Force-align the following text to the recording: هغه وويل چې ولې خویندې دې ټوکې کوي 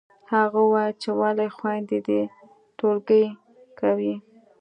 هغه 0.31 0.59
وويل 0.65 0.93
چې 1.01 1.09
ولې 1.19 1.47
خویندې 1.55 1.99
دې 2.07 2.21
ټوکې 2.77 3.23
کوي 3.79 4.15